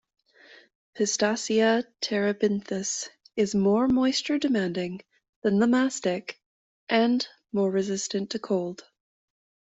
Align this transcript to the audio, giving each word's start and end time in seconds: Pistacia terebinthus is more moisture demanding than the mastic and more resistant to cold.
Pistacia 0.95 1.83
terebinthus 2.01 3.07
is 3.35 3.53
more 3.53 3.87
moisture 3.87 4.39
demanding 4.39 5.01
than 5.43 5.59
the 5.59 5.67
mastic 5.67 6.39
and 6.89 7.27
more 7.51 7.69
resistant 7.69 8.31
to 8.31 8.39
cold. 8.39 8.83